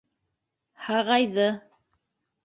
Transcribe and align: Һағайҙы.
Һағайҙы. 0.85 1.45